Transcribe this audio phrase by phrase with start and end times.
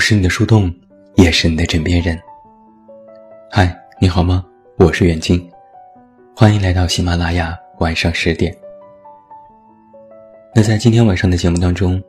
[0.00, 0.74] 是你的树洞，
[1.16, 2.18] 也是你的枕边人。
[3.50, 4.42] 嗨，你好吗？
[4.78, 5.46] 我是远近，
[6.34, 8.56] 欢迎来到喜马拉雅晚上十点。
[10.54, 12.02] 那在今天晚上的节目当中，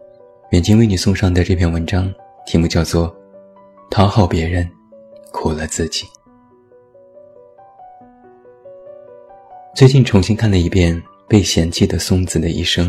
[0.52, 2.12] 远近为你送上的这篇文章
[2.46, 3.10] 题目叫做
[3.92, 4.68] 《讨好别人，
[5.34, 6.06] 苦了自己》。
[9.76, 10.96] 最近重新看了一遍
[11.28, 12.88] 《被嫌弃的松子的一生》，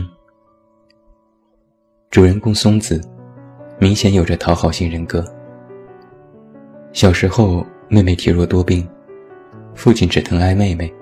[2.09, 3.03] 主人公松子。
[3.83, 5.25] 明显有着讨好型人格。
[6.93, 8.89] 小时候，妹妹体弱多病，
[9.75, 10.95] 父亲只疼爱妹妹，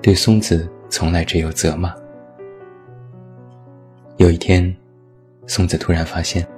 [0.00, 1.94] 对松子从来只有责骂。
[4.16, 4.74] 有一天，
[5.46, 6.48] 松子突然发现，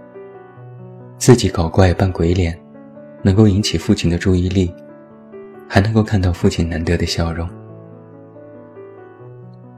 [1.19, 2.57] 自己搞怪扮鬼脸，
[3.21, 4.73] 能够引起父亲的注意力，
[5.69, 7.51] 还能够看到父亲难得的笑容。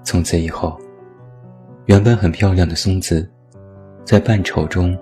[0.05, 0.79] 从此以后，
[1.87, 3.27] 原本很漂亮的松子，
[4.05, 4.95] 在扮丑中。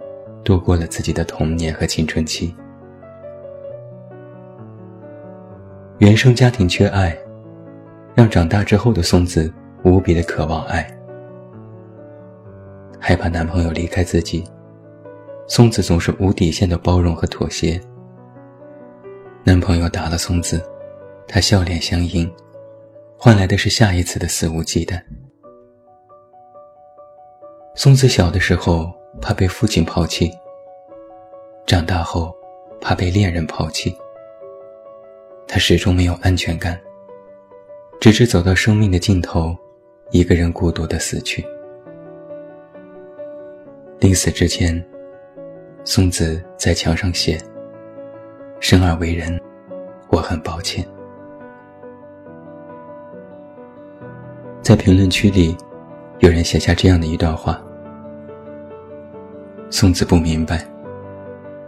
[0.44, 2.54] 度过了自己的童年和青春期。
[5.98, 7.16] 原生家庭缺爱，
[8.14, 9.52] 让长大之后的松子
[9.84, 10.86] 无比的渴望爱。
[13.00, 14.44] 害怕男朋友离开自己，
[15.46, 17.80] 松子总是无底线的包容和妥协。
[19.44, 20.60] 男朋友打了松子，
[21.26, 22.30] 她笑脸相迎，
[23.16, 25.00] 换来的是下一次的肆无忌惮。
[27.74, 29.03] 松子小的时候。
[29.20, 30.30] 怕被父亲抛弃，
[31.66, 32.34] 长大后
[32.80, 33.96] 怕被恋人抛弃，
[35.46, 36.78] 他始终没有安全感，
[38.00, 39.56] 直至走到生命的尽头，
[40.10, 41.42] 一个人孤独的死去。
[44.00, 44.84] 临死之前，
[45.84, 47.40] 松子在墙上写
[48.60, 49.40] ：“生而为人，
[50.10, 50.86] 我很抱歉。”
[54.60, 55.56] 在评论区里，
[56.18, 57.62] 有人写下这样的一段话。
[59.74, 60.64] 松子不明白，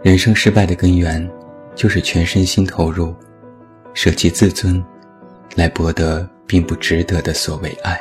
[0.01, 1.29] 人生失败的根源，
[1.75, 3.13] 就是全身心投入，
[3.93, 4.81] 舍弃自尊，
[5.57, 7.99] 来博得并不值得的所谓爱。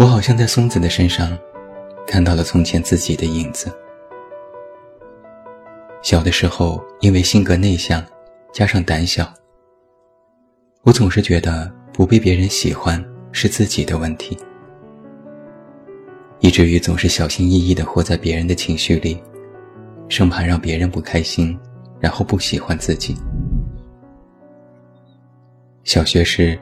[0.00, 1.38] 我好像在松子的身上，
[2.08, 3.72] 看到了从前自己的影子。
[6.02, 8.04] 小的时候，因为性格内向，
[8.52, 9.32] 加上胆小，
[10.82, 13.00] 我总是觉得不被别人喜欢
[13.30, 14.36] 是自己的问题。
[16.50, 19.22] 以至于总是小心翼翼地活在别人的情绪里，
[20.08, 21.56] 生怕让别人不开心，
[22.00, 23.16] 然后不喜欢自己。
[25.84, 26.58] 小学时，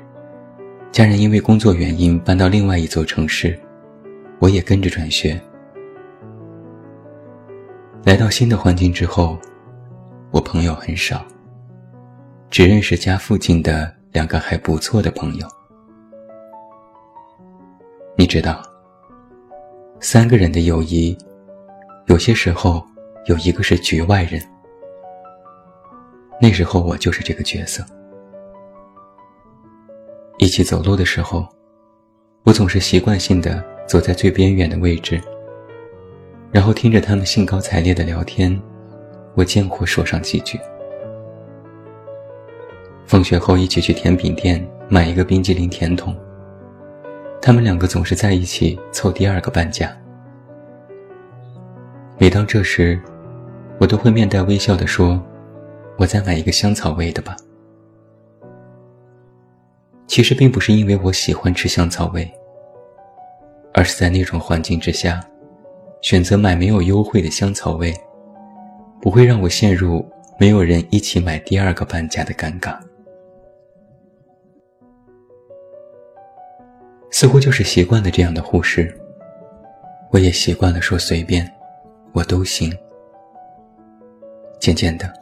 [0.93, 3.59] 家人因为工作原因搬到另外一座城市，
[4.41, 5.41] 我也跟着转学。
[8.05, 9.39] 来到新的环境之后，
[10.31, 11.25] 我朋友很少，
[12.51, 15.49] 只认识家附近的两个还不错的朋友。
[18.19, 18.63] 你知道。
[20.01, 21.17] 三个人的友谊，
[22.07, 22.85] 有些时候
[23.27, 24.41] 有一个是局外人。
[26.41, 27.85] 那时候我就是这个角色。
[30.39, 31.45] 一起走路的时候，
[32.45, 35.21] 我总是习惯性的走在最边缘的位置，
[36.53, 38.57] 然后听着他们兴高采烈的聊天，
[39.35, 40.61] 我见或说上几句。
[43.05, 46.17] 放学后一起去甜品店买一个冰激凌甜筒。
[47.41, 49.97] 他们两个总是在一起凑第二个半价。
[52.19, 53.01] 每当这时，
[53.79, 55.23] 我都会面带微笑地说
[55.97, 57.37] ：“我再买一个香草味的吧。”
[60.09, 62.29] 其实并不是因为我喜欢吃香草味，
[63.73, 65.25] 而是在那种环境之下，
[66.01, 67.95] 选择买没有优惠的香草味，
[69.01, 70.05] 不会让我陷入
[70.41, 72.77] 没有人一起买第二个半价的尴尬。
[77.11, 78.95] 似乎就是习惯了这样的忽视，
[80.11, 81.51] 我也习惯了说随便，
[82.13, 82.73] 我都行。
[84.61, 85.13] 渐渐的，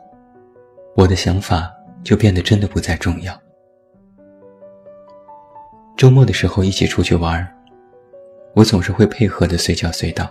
[0.97, 1.73] 我的想法
[2.03, 3.39] 就变得真的不再重要。
[5.97, 7.47] 周末的时候一起出去玩，
[8.55, 10.29] 我总是会配合的随叫随到。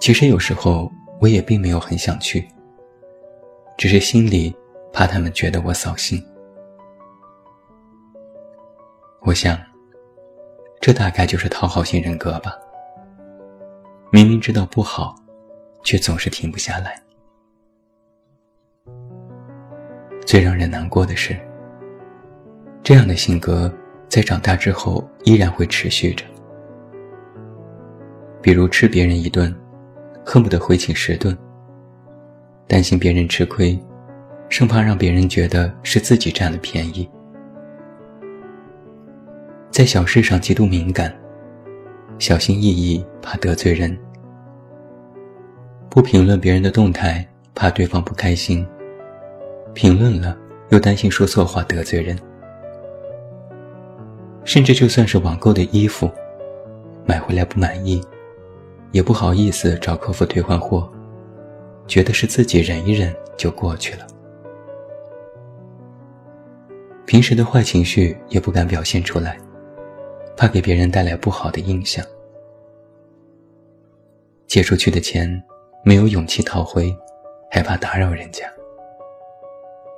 [0.00, 0.90] 其实有时候
[1.20, 2.46] 我也并没有很想去，
[3.78, 4.54] 只是心里
[4.92, 6.22] 怕他们觉得我扫兴。
[9.24, 9.56] 我想，
[10.80, 12.58] 这大概就是讨好型人格吧。
[14.10, 15.14] 明明知道不好，
[15.84, 17.00] 却总是停不下来。
[20.26, 21.38] 最让人难过的是，
[22.82, 23.72] 这样的性格
[24.08, 26.24] 在长大之后依然会持续着。
[28.42, 29.54] 比如吃别人一顿，
[30.26, 31.32] 恨不得回请十顿；
[32.66, 33.78] 担心别人吃亏，
[34.48, 37.08] 生怕让别人觉得是自己占了便宜。
[39.72, 41.10] 在小事上极度敏感，
[42.18, 43.90] 小心翼翼怕得罪人；
[45.88, 48.66] 不评论别人的动态，怕对方不开心；
[49.72, 50.36] 评论了
[50.68, 52.14] 又担心说错话得罪人。
[54.44, 56.10] 甚至就算是网购的衣服，
[57.06, 57.98] 买回来不满意，
[58.90, 60.86] 也不好意思找客服退换货，
[61.86, 64.06] 觉得是自己忍一忍就过去了。
[67.06, 69.38] 平时的坏情绪也不敢表现出来，
[70.42, 72.04] 怕给别人带来不好的印象。
[74.48, 75.40] 借出去的钱
[75.84, 76.92] 没有勇气讨回，
[77.48, 78.52] 害怕打扰人家。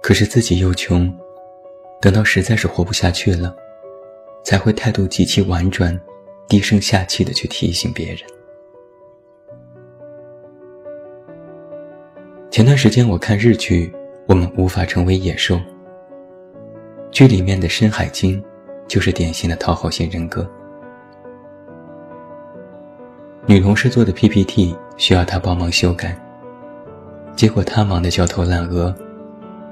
[0.02, 1.11] 可是自己又穷，
[1.99, 3.56] 等到实在是活不下去了，
[4.44, 5.99] 才会态度极其婉转，
[6.46, 8.19] 低声下气的去提醒别人。
[12.50, 13.87] 前段时间我看日剧
[14.29, 15.55] 《我们无法成为野兽》。
[17.11, 18.44] 剧里面的深海鲸，
[18.86, 20.48] 就是典型的讨好型人格。
[23.46, 26.16] 女同事做的 PPT 需要他帮忙修改，
[27.36, 28.94] 结果他忙得焦头烂额，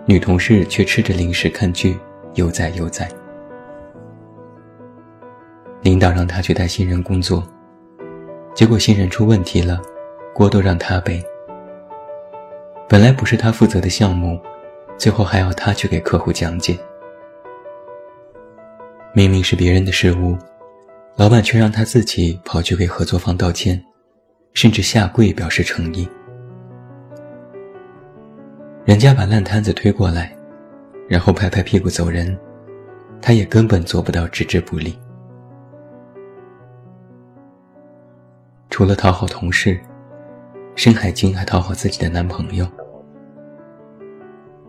[0.05, 1.99] 女同事却吃着零食看剧，
[2.35, 3.09] 悠哉悠哉。
[5.81, 7.43] 领导让他去带新人工作，
[8.55, 9.81] 结果新人出问题了，
[10.35, 11.25] 锅都让他背。
[12.89, 14.39] 本来不是他负责的项目，
[14.99, 16.79] 最后还要他去给客户讲解。
[19.15, 20.39] 明明是别人的失误，
[21.17, 23.79] 老板却让他自己跑去给合作方道歉，
[24.55, 26.09] 甚至下跪表示诚意。
[28.87, 30.35] 人家把烂摊子推过来，
[31.07, 32.35] 然后拍拍屁股走人，
[33.21, 34.99] 他也根本做不到置之不理。
[38.71, 39.79] 除了讨好同事，
[40.75, 42.67] 深海鲸还讨好自己的男朋友，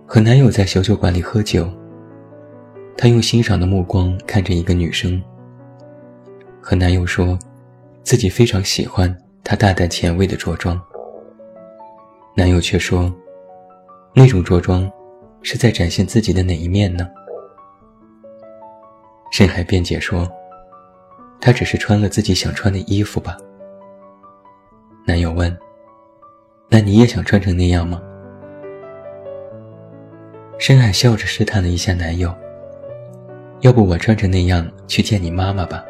[0.05, 1.71] 和男友在小酒馆里喝酒。
[3.03, 5.21] 她用欣赏的目光看着一个女生，
[6.61, 7.38] 和男友说，
[8.01, 9.13] 自己非常喜欢
[9.44, 10.81] 她大胆前卫的着装。
[12.33, 13.13] 男友却说，
[14.13, 14.89] 那种着装
[15.41, 17.05] 是在展现自己的哪一面呢？
[19.33, 20.25] 深海辩解说，
[21.41, 23.35] 她只是穿了自己想穿的衣服吧。
[25.05, 25.53] 男友问，
[26.69, 28.01] 那你也想穿成那样吗？
[30.57, 32.33] 深海笑着试探了一下男友。
[33.63, 35.86] 要不我穿成那样去见你妈妈吧。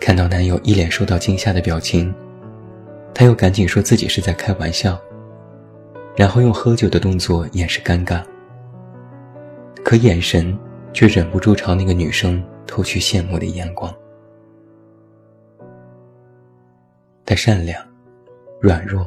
[0.00, 2.12] 看到男友一脸受到惊吓的表情，
[3.14, 5.00] 她又赶紧说自己是在开玩笑，
[6.16, 8.20] 然后用喝酒的动作掩饰尴尬，
[9.84, 10.58] 可眼神
[10.92, 13.94] 却忍不住朝那个女生投去羡慕的眼光。
[17.24, 17.80] 她善良、
[18.60, 19.06] 软弱、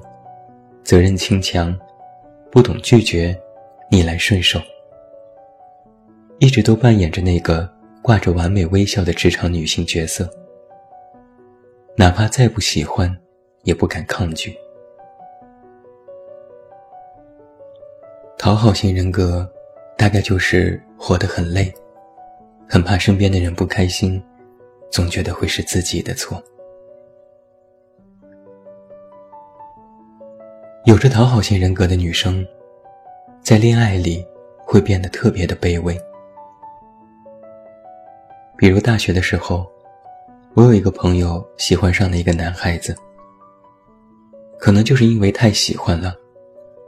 [0.81, 1.77] 责任轻强，
[2.49, 3.37] 不懂拒绝，
[3.91, 4.61] 逆来顺受。
[6.39, 7.67] 一直都扮演着那个
[8.01, 10.29] 挂着完美微笑的职场女性角色，
[11.95, 13.15] 哪怕再不喜欢，
[13.63, 14.55] 也不敢抗拒。
[18.37, 19.49] 讨好型人格，
[19.97, 21.73] 大概就是活得很累，
[22.69, 24.23] 很怕身边的人不开心，
[24.91, 26.41] 总觉得会是自己的错。
[30.85, 32.45] 有着讨好型人格的女生，
[33.41, 34.23] 在恋爱里
[34.59, 35.99] 会变得特别的卑微。
[38.57, 39.71] 比如大学的时候，
[40.55, 42.95] 我有一个朋友喜欢上了一个男孩子，
[44.57, 46.15] 可能就是因为太喜欢了，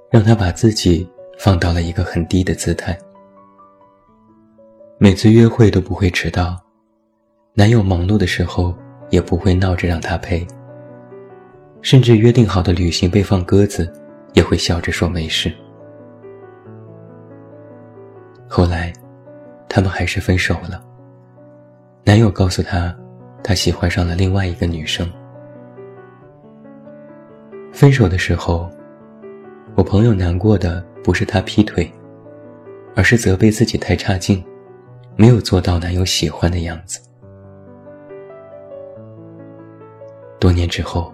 [0.09, 1.07] 让他把自己
[1.37, 2.97] 放到了一个很低的姿态。
[4.97, 6.59] 每次约会都不会迟到，
[7.53, 8.75] 男友忙碌的时候
[9.11, 10.45] 也不会闹着让他陪，
[11.83, 13.93] 甚至约定好的旅行被放鸽子，
[14.33, 15.53] 也会笑着说没事。
[18.47, 18.91] 后来，
[19.69, 20.83] 他们还是分手了。
[22.09, 22.91] 男友告诉她，
[23.43, 25.07] 他喜欢上了另外一个女生。
[27.71, 28.67] 分手的时候，
[29.75, 31.87] 我朋友难过的不是他劈腿，
[32.95, 34.43] 而是责备自己太差劲，
[35.15, 36.99] 没有做到男友喜欢的样子。
[40.39, 41.13] 多年之后，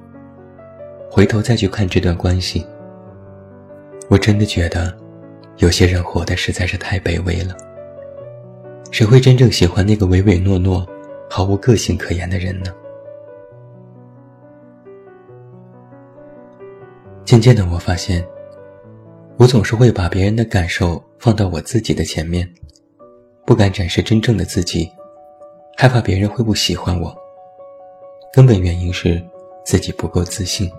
[1.11, 2.65] 回头再去看这段关系，
[4.07, 4.97] 我真的觉得，
[5.57, 7.53] 有些人活得实在是太卑微了。
[8.91, 10.87] 谁会真正喜欢那个唯唯诺诺、
[11.29, 12.73] 毫无个性可言的人呢？
[17.25, 18.25] 渐渐的，我发现，
[19.37, 22.49] 我总是会把别人的感受放到我自己的前面，
[23.45, 24.89] 不敢展示真正的自己，
[25.75, 27.13] 害怕别人会不喜欢我。
[28.31, 29.21] 根本原因是
[29.65, 30.71] 自己不够自信。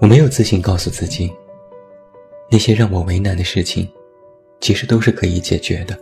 [0.00, 1.32] 我没有自信告诉自己，
[2.50, 3.88] 那些让我为难的事情。
[4.62, 5.98] 其实都是可以解决的，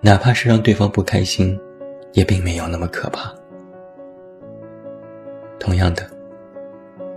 [0.00, 1.60] 哪怕是让对方不开心，
[2.14, 3.30] 也并没有那么可怕。
[5.60, 6.08] 同样的，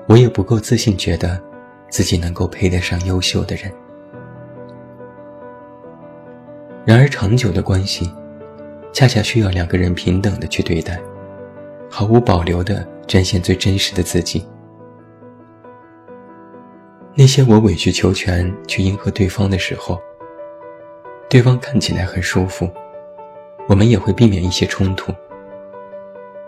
[0.09, 1.41] 我也不够自信，觉得
[1.89, 3.71] 自己能够配得上优秀的人。
[6.83, 8.11] 然而，长久的关系，
[8.91, 10.99] 恰恰需要两个人平等的去对待，
[11.89, 14.45] 毫无保留的展现最真实的自己。
[17.13, 20.01] 那些我委曲求全去迎合对方的时候，
[21.29, 22.69] 对方看起来很舒服，
[23.67, 25.13] 我们也会避免一些冲突，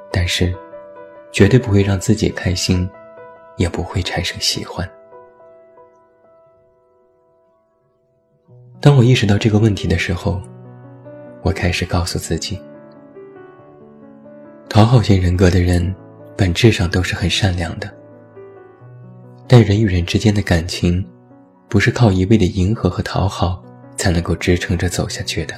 [0.10, 0.54] 但是，
[1.34, 2.90] 绝对不会让自己开心，
[3.58, 4.90] 也不会产生喜欢。
[8.80, 10.42] 当我意识到这个问题的时候，
[11.42, 12.60] 我开始告诉自己：
[14.70, 15.94] 讨好型人格的人，
[16.38, 18.03] 本质上都是很善良的。
[19.48, 21.06] 但人与人之间的感情，
[21.68, 23.64] 不是靠一味的迎合和讨好
[23.98, 25.56] 才能够支撑着走下去的。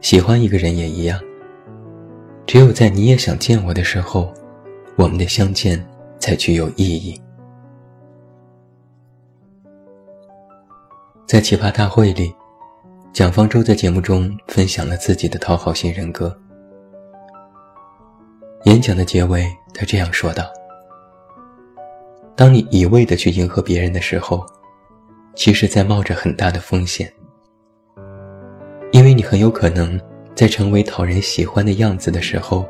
[0.00, 1.20] 喜欢一个人也一样，
[2.46, 4.32] 只有在你也想见我的时候，
[4.96, 5.84] 我们的相见
[6.18, 7.20] 才具有意义。
[11.26, 12.34] 在奇葩大会里，
[13.12, 16.36] 蒋方舟在节目中分享了自己的讨好型人格。
[18.64, 20.44] 演讲的结尾，他这样说道。
[22.38, 24.46] 当你一味的去迎合别人的时候，
[25.34, 27.12] 其实在冒着很大的风险，
[28.92, 30.00] 因为你很有可能
[30.36, 32.64] 在成为讨人喜欢的样子的时候，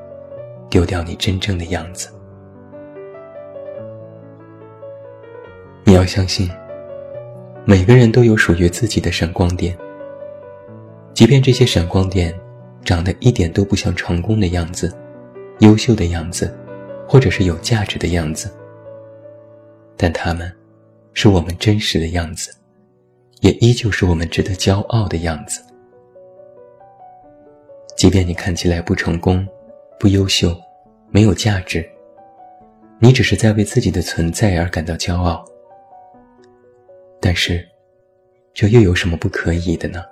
[0.70, 2.08] 丢掉你真正的样子。
[5.84, 6.50] 你要相信，
[7.66, 9.76] 每个人都有属于自己的闪光点，
[11.12, 12.34] 即便这些闪光点
[12.86, 14.90] 长得一点都不像成功的样子、
[15.58, 16.58] 优秀的样子，
[17.06, 18.50] 或者是有价值的样子。
[19.98, 20.50] 但他们，
[21.12, 22.54] 是我们真实的样子，
[23.40, 25.60] 也依旧是我们值得骄傲的样子。
[27.96, 29.44] 即便你看起来不成功、
[29.98, 30.56] 不优秀、
[31.10, 31.84] 没有价值，
[33.00, 35.44] 你只是在为自己的存在而感到骄傲。
[37.20, 37.68] 但是，
[38.54, 40.04] 这又有什么不可以的呢？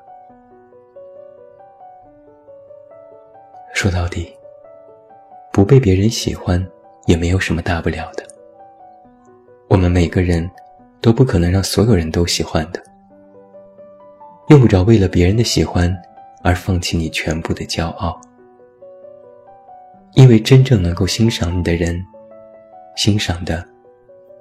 [3.73, 4.35] 说到底，
[5.53, 6.67] 不被别人喜欢，
[7.07, 8.27] 也没有什么大不了的。
[9.69, 10.49] 我们每个人
[11.01, 12.83] 都不可能让所有人都喜欢的，
[14.49, 15.95] 用不着为了别人的喜欢
[16.43, 18.21] 而放弃你全部的骄傲，
[20.15, 22.01] 因为真正能够欣赏你的人，
[22.97, 23.65] 欣赏的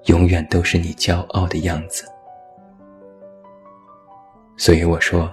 [0.06, 2.06] 永远都是你骄傲的样子。
[4.58, 5.30] 所以我说，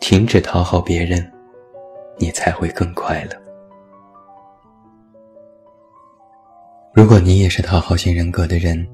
[0.00, 1.30] 停止讨好别人，
[2.16, 3.45] 你才会更快乐。
[6.96, 8.88] 如果你也是讨好型人格的人，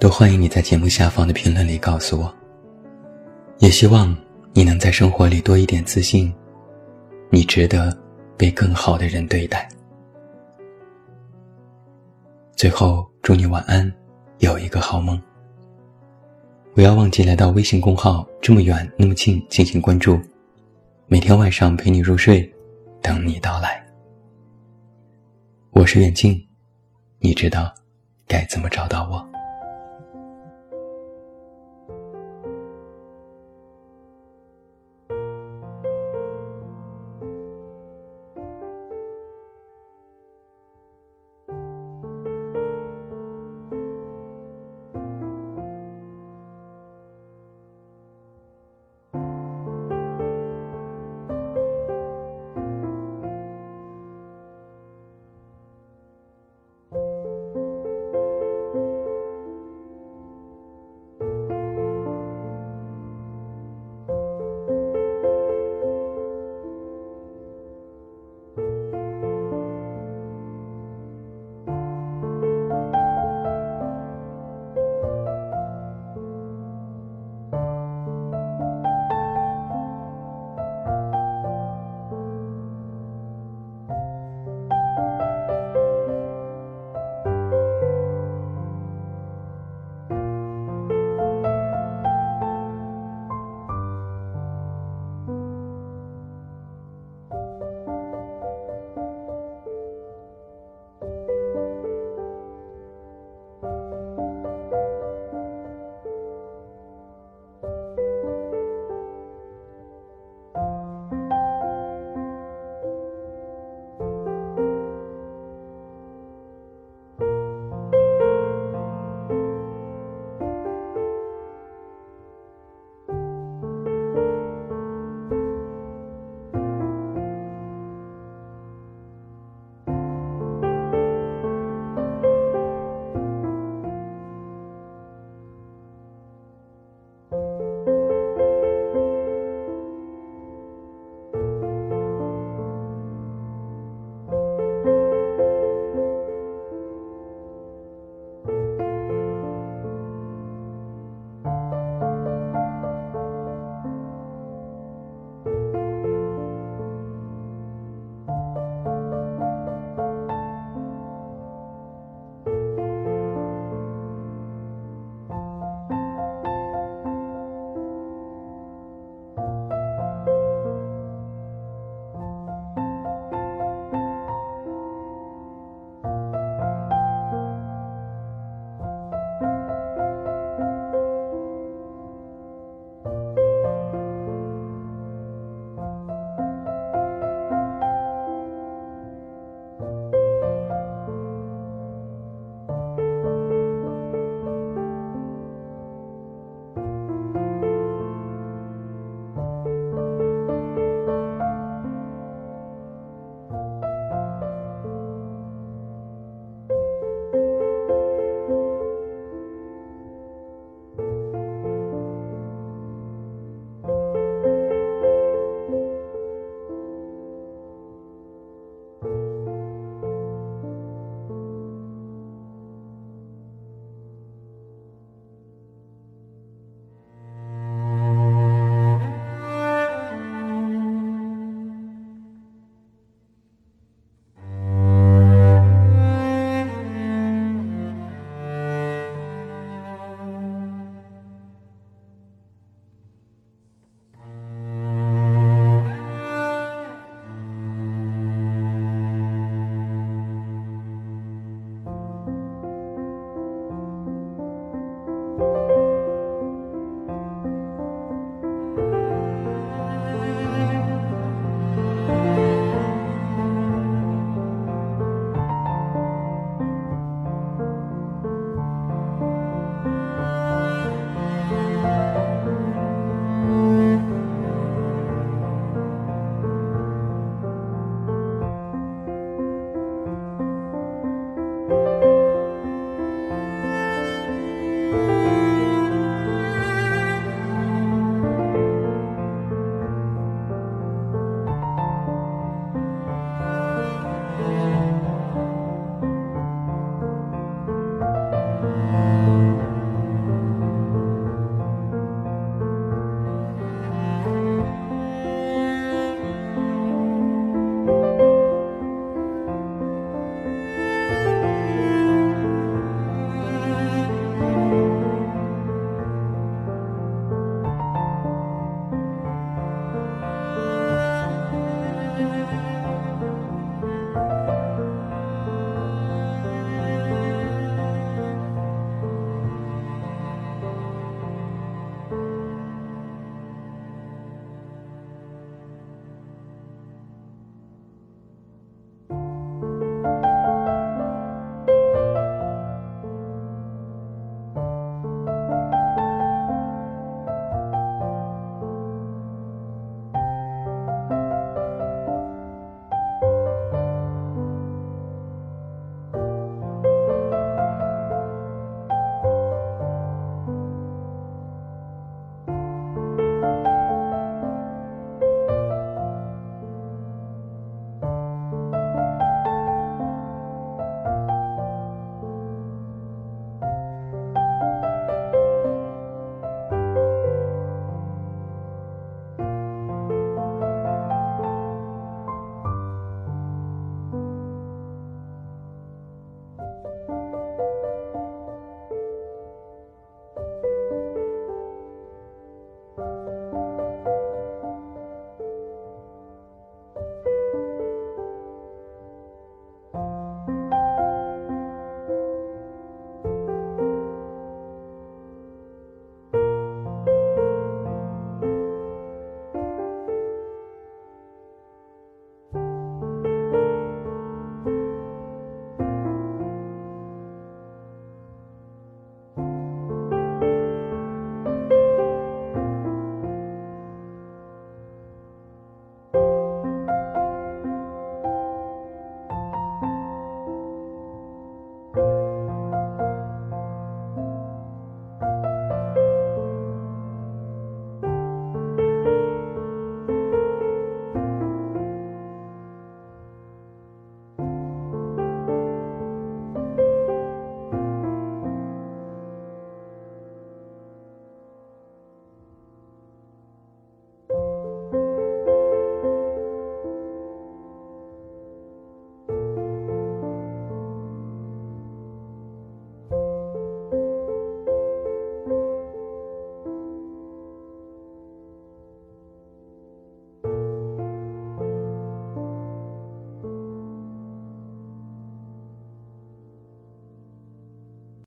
[0.00, 2.34] 都欢迎你在节目下方的评论里告诉我。
[3.58, 4.16] 也希望
[4.54, 6.34] 你能在生活里多一点自信，
[7.28, 7.94] 你值得
[8.34, 9.68] 被更好的人对待。
[12.56, 13.92] 最后，祝你晚安，
[14.38, 15.20] 有一个好梦。
[16.74, 20.18] 不要忘记来到微信公号“这么远那么近”进行关注，
[21.08, 22.50] 每天晚上陪你入睡，
[23.02, 23.84] 等你到来。
[25.72, 26.47] 我是远近。
[27.20, 27.74] 你知道
[28.28, 29.27] 该怎么找到我？